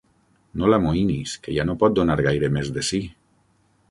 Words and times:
No 0.61 0.69
l'amoïnis, 0.73 1.35
que 1.43 1.53
ja 1.59 1.67
no 1.69 1.77
pot 1.85 1.95
donar 1.99 2.17
gaire 2.31 2.51
més 2.57 2.71
de 2.79 2.87
si. 2.91 3.03